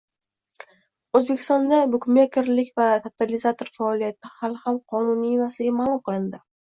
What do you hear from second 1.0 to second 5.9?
O‘zbekistonda bukmekerlik va totalizator faoliyati hali ham qonuniy emasligi